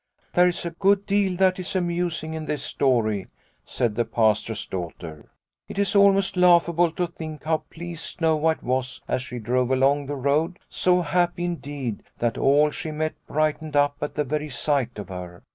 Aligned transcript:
"There 0.33 0.47
is 0.47 0.65
a 0.65 0.71
good 0.71 1.05
deal 1.05 1.37
that 1.37 1.59
is 1.59 1.75
amusing 1.75 2.33
in 2.33 2.45
this 2.47 2.63
story," 2.63 3.25
said 3.67 3.93
the 3.93 4.03
Pastor's 4.03 4.65
daughter." 4.65 5.29
It 5.69 5.77
is 5.77 5.95
almost 5.95 6.35
laughable 6.35 6.91
to 6.93 7.05
think 7.05 7.43
how 7.43 7.57
pleased 7.69 8.03
Snow 8.17 8.35
White 8.37 8.63
was 8.63 9.01
as 9.07 9.21
she 9.21 9.37
drove 9.37 9.69
along 9.69 10.07
the 10.07 10.15
road, 10.15 10.57
so 10.71 11.03
happy 11.03 11.45
indeed, 11.45 12.01
that 12.17 12.35
all 12.35 12.71
she 12.71 12.89
met 12.89 13.13
brightened 13.27 13.75
up 13.75 13.95
at 14.01 14.15
the 14.15 14.23
very 14.23 14.49
sight 14.49 14.97
of 14.97 15.09
her. 15.09 15.43